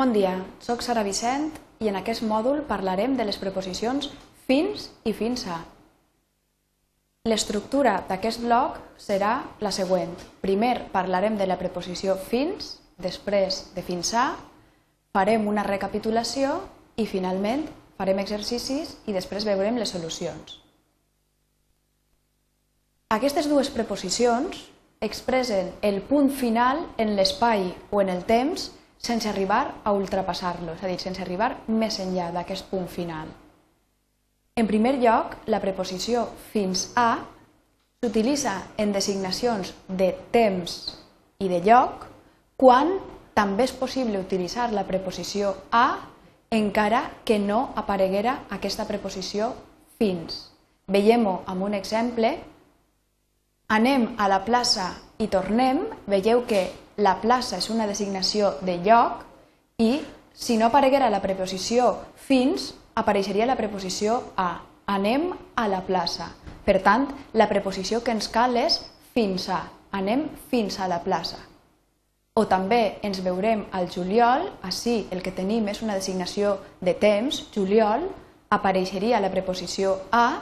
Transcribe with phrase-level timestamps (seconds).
[0.00, 1.50] Bon dia, sóc Sara Vicent
[1.84, 4.06] i en aquest mòdul parlarem de les preposicions
[4.46, 5.58] fins i fins a.
[7.28, 10.14] L'estructura d'aquest bloc serà la següent.
[10.40, 14.24] Primer parlarem de la preposició fins, després de fins a,
[15.12, 16.56] farem una recapitulació
[16.96, 17.68] i finalment
[18.00, 20.62] farem exercicis i després veurem les solucions.
[23.12, 24.64] Aquestes dues preposicions
[25.04, 30.82] expressen el punt final en l'espai o en el temps sense arribar a ultrapassar-lo, és
[30.84, 33.30] a dir, sense arribar més enllà d'aquest punt final.
[34.60, 37.22] En primer lloc, la preposició fins a
[38.00, 40.76] s'utilitza en designacions de temps
[41.40, 42.06] i de lloc
[42.60, 42.98] quan
[43.32, 46.00] també és possible utilitzar la preposició a
[46.50, 49.52] encara que no apareguera aquesta preposició
[50.00, 50.50] fins.
[50.90, 52.34] Veiem-ho amb un exemple.
[53.70, 54.88] Anem a la plaça
[55.22, 56.64] i tornem, veieu que
[56.98, 59.20] la plaça és una designació de lloc
[59.78, 60.00] i
[60.34, 64.64] si no apareguera la preposició fins, apareixeria la preposició a.
[64.90, 66.32] Anem a la plaça.
[66.66, 68.80] Per tant, la preposició que ens cal és
[69.14, 69.62] fins a.
[69.94, 71.38] Anem fins a la plaça.
[72.34, 77.44] O també ens veurem al juliol, així el que tenim és una designació de temps,
[77.54, 78.08] juliol,
[78.50, 80.40] apareixeria la preposició a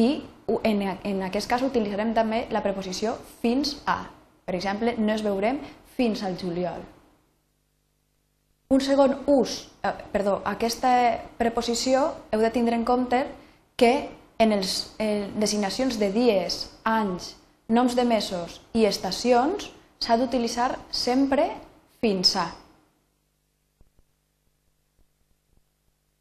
[0.00, 4.04] i en, en aquest cas utilitzarem també la preposició fins a.
[4.44, 5.60] Per exemple, no es veurem
[5.96, 6.82] fins al juliol.
[8.74, 10.90] Un segon ús, eh, perdó, aquesta
[11.38, 13.20] preposició heu de tindre en compte
[13.76, 17.34] que en les eh, designacions de dies, anys,
[17.68, 19.70] noms de mesos i estacions
[20.02, 21.48] s'ha d'utilitzar sempre
[22.02, 22.48] fins a.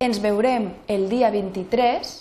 [0.03, 2.13] Ens veurem el dia 23,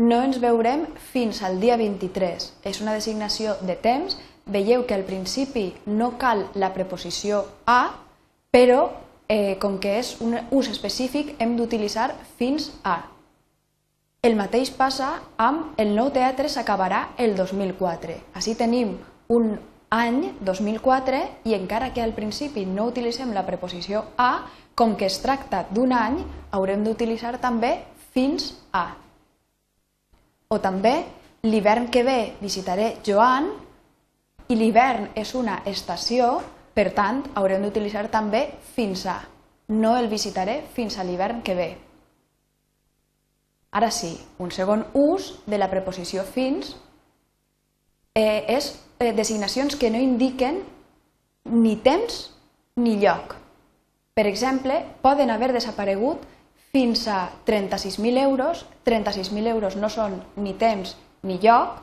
[0.00, 2.46] no ens veurem fins al dia 23.
[2.64, 7.92] És una designació de temps veieu que al principi no cal la preposició a,
[8.50, 8.90] però
[9.28, 13.02] eh, com que és un ús específic hem d'utilitzar fins a.
[14.22, 18.16] El mateix passa amb el nou teatre s'acabarà el 2004.
[18.36, 18.96] Així tenim
[19.28, 19.54] un
[19.90, 25.18] any 2004 i encara que al principi no utilitzem la preposició a, com que es
[25.22, 26.20] tracta d'un any,
[26.50, 27.78] haurem d'utilitzar també
[28.14, 29.09] fins a.
[30.50, 30.96] O també
[31.46, 33.44] l'hivern que ve visitaré Joan
[34.50, 36.40] i l'hivern és una estació,
[36.74, 39.20] per tant, haurem d'utilitzar també fins a.
[39.70, 41.68] No el visitaré fins a l'hivern que ve.
[43.78, 44.10] Ara sí,
[44.42, 46.72] un segon ús de la preposició fins
[48.18, 50.64] eh, és eh, designacions que no indiquen
[51.46, 52.24] ni temps
[52.74, 53.36] ni lloc.
[54.18, 56.26] Per exemple, poden haver desaparegut
[56.70, 61.80] fins a 36.000 euros, 36.000 euros no són ni temps ni lloc,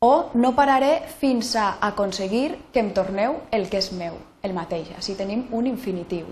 [0.00, 4.92] o no pararé fins a aconseguir que em torneu el que és meu, el mateix.
[4.96, 6.28] Així tenim un infinitiu.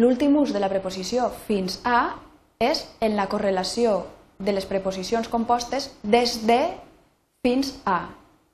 [0.00, 2.16] L'últim ús de la preposició fins a
[2.60, 4.06] és en la correlació
[4.38, 6.60] de les preposicions compostes des de
[7.44, 8.10] fins a,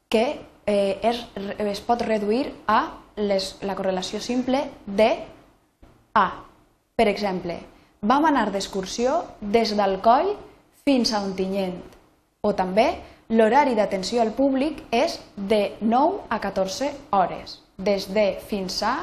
[0.09, 1.23] que eh, es,
[1.59, 5.11] es pot reduir a les, la correlació simple de
[6.15, 6.46] a.
[6.97, 7.59] Per exemple,
[8.01, 10.31] vam anar d'excursió des d'Alcoi
[10.89, 11.75] fins a Ontinyent
[12.41, 12.87] o també
[13.37, 18.95] l'horari d'atenció al públic és de 9 a 14 hores, des de fins a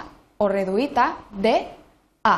[0.41, 1.53] o reduït a de
[2.25, 2.37] a.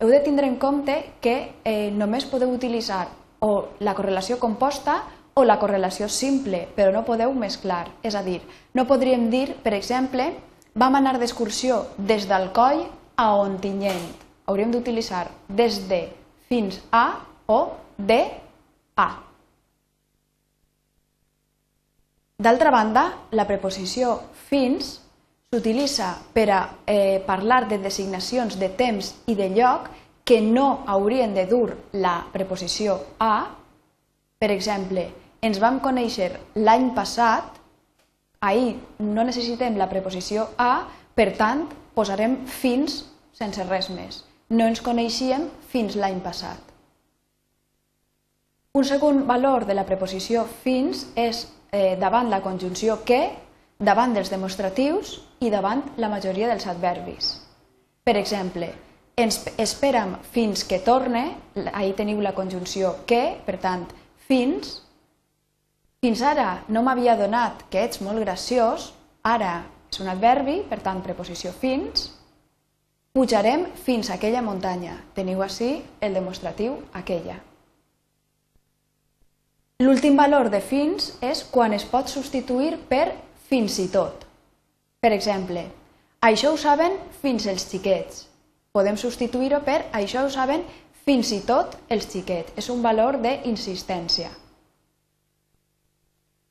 [0.00, 3.04] Heu de tindre en compte que eh, només podeu utilitzar
[3.46, 4.96] o la correlació composta
[5.34, 7.84] o la correlació simple, però no podeu mesclar.
[8.02, 8.40] És a dir,
[8.74, 10.32] no podríem dir, per exemple,
[10.74, 12.82] vam anar d'excursió des d'Alcoi
[13.14, 14.29] a Ontinyent.
[14.50, 16.08] Hauríem d'utilitzar des de
[16.50, 17.60] fins a o
[17.96, 18.24] de
[18.98, 19.10] a.
[22.40, 23.04] D'altra banda,
[23.36, 24.16] la preposició
[24.48, 24.96] fins
[25.52, 29.90] s'utilitza per a eh, parlar de designacions de temps i de lloc
[30.24, 33.50] que no haurien de dur la preposició a.
[34.40, 35.04] Per exemple,
[35.42, 37.60] ens vam conèixer l'any passat,
[38.40, 43.02] ahir no necessitem la preposició a, per tant, posarem fins
[43.36, 44.24] sense res més.
[44.50, 46.58] No ens coneixíem fins l'any passat.
[48.74, 53.22] Un segon valor de la preposició fins és eh, davant la conjunció que,
[53.78, 57.32] davant dels demostratius i davant la majoria dels adverbis.
[58.04, 58.68] Per exemple,
[59.18, 61.24] ens esperam fins que torne,
[61.72, 63.86] ahir teniu la conjunció que, per tant,
[64.28, 64.80] fins.
[66.00, 68.92] Fins ara no m'havia donat que ets molt graciós,
[69.22, 69.60] ara
[69.90, 72.08] és un adverbi, per tant, preposició fins.
[73.12, 74.98] Pujarem fins a aquella muntanya.
[75.14, 77.40] Teniu així el demostratiu aquella.
[79.80, 83.16] L'últim valor de fins és quan es pot substituir per
[83.48, 84.26] fins i tot.
[85.00, 85.64] Per exemple,
[86.20, 88.26] Això ho saben fins els xiquets.
[88.76, 90.66] Podem substituir-ho per això ho saben
[91.06, 92.52] fins i tot els xiquets.
[92.60, 94.28] És un valor d'insistència.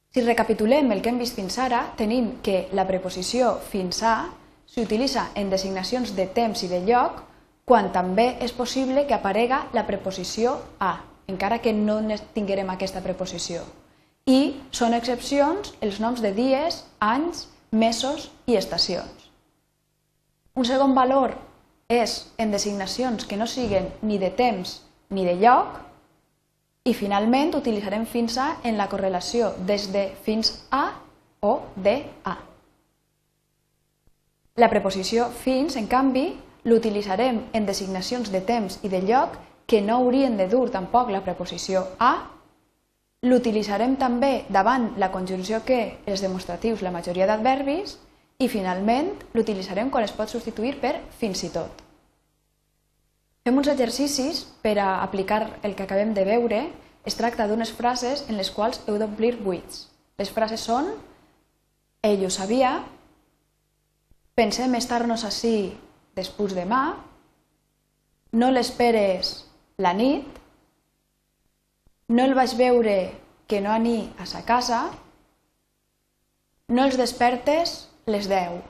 [0.09, 4.15] Si recapitulem el que hem vist fins ara, tenim que la preposició fins a
[4.69, 7.23] s'utilitza en designacions de temps i de lloc
[7.65, 10.95] quan també és possible que aparega la preposició a,
[11.29, 11.99] encara que no
[12.33, 13.61] tinguem aquesta preposició.
[14.25, 19.29] I són excepcions els noms de dies, anys, mesos i estacions.
[20.57, 21.35] Un segon valor
[21.89, 25.79] és en designacions que no siguen ni de temps ni de lloc
[26.89, 30.89] i finalment utilitzarem fins a en la correlació des de fins a
[31.41, 32.48] o de a.
[34.59, 36.33] La preposició fins, en canvi,
[36.67, 39.37] l'utilitzarem en designacions de temps i de lloc
[39.69, 42.27] que no haurien de dur tampoc la preposició a.
[43.23, 47.95] L'utilitzarem també davant la conjunció que, els demostratius, la majoria d'adverbis,
[48.39, 51.79] i finalment l'utilitzarem quan es pot substituir per fins i tot.
[53.47, 56.65] Fem uns exercicis per a aplicar el que acabem de veure.
[57.07, 59.85] Es tracta d'unes frases en les quals heu d'omplir buits.
[60.19, 60.91] Les frases són
[62.03, 62.81] ell ho sabia,
[64.39, 65.73] pensem estar-nos així
[66.15, 66.83] després demà,
[68.39, 69.33] no l'esperes
[69.83, 70.27] la nit,
[72.09, 72.97] no el vaig veure
[73.51, 74.81] que no ani a sa casa,
[76.69, 78.61] no els despertes les 10.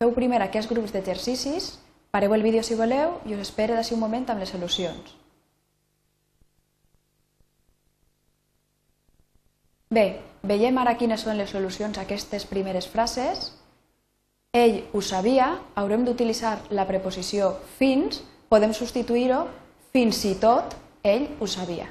[0.00, 1.74] Feu primer aquests grups d'exercicis,
[2.14, 5.12] pareu el vídeo si voleu i us espero d'ací un moment amb les solucions.
[9.90, 10.06] Bé,
[10.42, 13.52] veiem ara quines són les solucions a aquestes primeres frases.
[14.54, 19.40] Ell ho sabia, haurem d'utilitzar la preposició fins, podem substituir-ho
[19.90, 21.88] fins i tot ell ho sabia.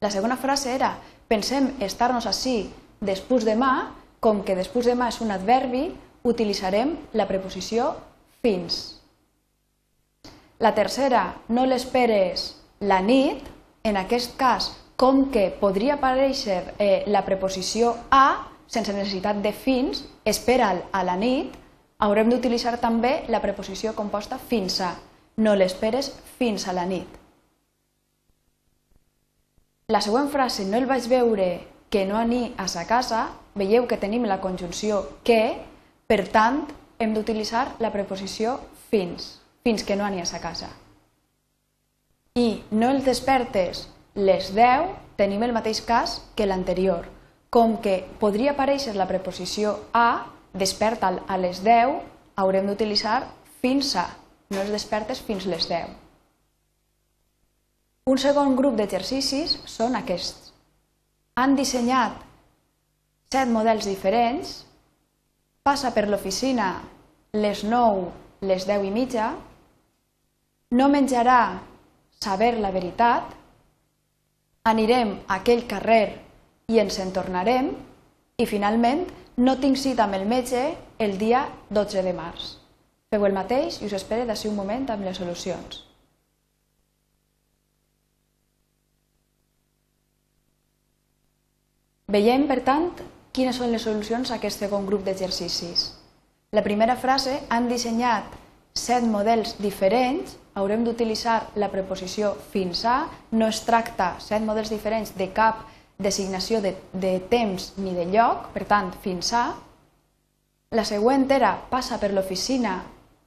[0.00, 0.94] La segona frase era
[1.28, 2.70] pensem estar-nos així
[3.04, 3.92] després demà,
[4.24, 5.90] com que després demà és un adverbi,
[6.24, 7.92] utilitzarem la preposició
[8.40, 8.80] fins.
[10.60, 13.44] La tercera, no l'esperes la nit,
[13.84, 20.04] en aquest cas, com que podria aparèixer eh, la preposició a, sense necessitat de fins,
[20.24, 21.56] espera'l a la nit,
[21.98, 24.94] haurem d'utilitzar també la preposició composta fins a.
[25.36, 27.08] No l'esperes fins a la nit.
[29.90, 31.48] La següent frase, no el vaig veure
[31.90, 33.24] que no ani a sa casa,
[33.58, 35.58] veieu que tenim la conjunció que,
[36.06, 36.62] per tant,
[37.02, 40.70] hem d'utilitzar la preposició fins, fins que no ani a sa casa.
[42.38, 47.08] I no el despertes les 10, tenim el mateix cas que l'anterior.
[47.50, 51.96] Com que podria aparèixer la preposició a, desperta'l a les 10,
[52.38, 53.24] haurem d'utilitzar
[53.62, 54.06] fins a,
[54.54, 55.90] no els despertes fins les 10.
[58.10, 60.50] Un segon grup d'exercicis són aquests
[61.40, 62.16] han dissenyat
[63.32, 64.64] set models diferents,
[65.62, 66.72] passa per l'oficina
[67.32, 68.08] les 9,
[68.50, 69.28] les 10 i mitja,
[70.74, 71.60] no menjarà
[72.20, 73.30] saber la veritat,
[74.66, 76.04] anirem a aquell carrer
[76.70, 77.72] i ens en tornarem
[78.38, 79.04] i finalment
[79.42, 80.62] no tinc cita amb el metge
[81.02, 82.56] el dia 12 de març.
[83.10, 85.80] Feu el mateix i us espero d'ací un moment amb les solucions.
[92.10, 92.90] Veiem, per tant,
[93.34, 95.90] quines són les solucions a aquest segon grup d'exercicis.
[96.50, 98.32] La primera frase, han dissenyat
[98.74, 105.14] set models diferents, haurem d'utilitzar la preposició fins a, no es tracta set models diferents
[105.18, 105.62] de cap
[106.00, 109.44] designació de, de temps ni de lloc, per tant, fins a.
[110.74, 112.80] La següent era passa per l'oficina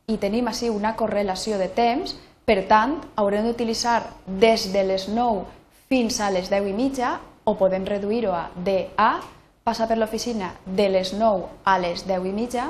[0.10, 5.46] i tenim així una correlació de temps, per tant, haurem d'utilitzar des de les 9
[5.88, 7.14] fins a les 10 i mitja
[7.46, 9.20] o podem reduir-ho a de a,
[9.64, 12.68] passa per l'oficina de les 9 a les 10 i mitja.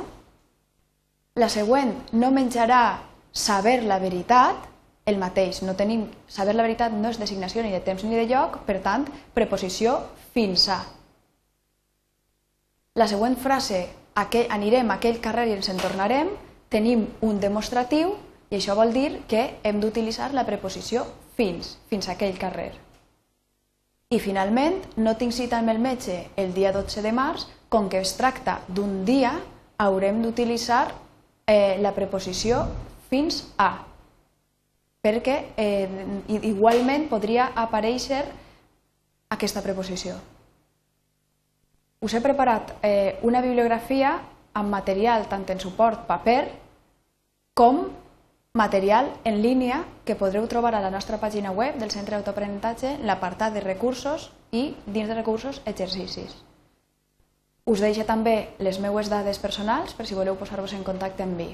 [1.42, 3.00] La següent, no menjarà
[3.32, 4.70] saber la veritat,
[5.06, 5.62] el mateix.
[5.64, 8.80] No tenim, saber la veritat no és designació ni de temps ni de lloc, per
[8.84, 10.00] tant, preposició
[10.34, 10.82] fins a.
[12.96, 16.30] La següent frase, aquell, anirem a aquell carrer i ens en tornarem,
[16.70, 18.16] tenim un demostratiu
[18.50, 21.06] i això vol dir que hem d'utilitzar la preposició
[21.38, 22.72] fins, fins a aquell carrer.
[24.14, 27.98] I finalment, no tinc cita amb el metge el dia 12 de març, com que
[28.04, 29.40] es tracta d'un dia,
[29.82, 30.92] haurem d'utilitzar
[31.50, 32.68] eh, la preposició
[33.10, 33.88] fins a,
[35.04, 35.88] perquè eh,
[36.48, 38.24] igualment podria aparèixer
[39.36, 40.16] aquesta preposició.
[42.04, 44.16] Us he preparat eh, una bibliografia
[44.54, 46.42] amb material tant en suport paper
[47.54, 47.86] com
[48.54, 53.56] material en línia que podreu trobar a la nostra pàgina web del Centre d'Autoaprenentatge, l'apartat
[53.56, 56.36] de recursos i, dins de recursos, exercicis.
[57.66, 61.54] Us deixo també les meues dades personals per si voleu posar-vos en contacte amb mi.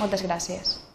[0.00, 0.91] Moltes gràcies.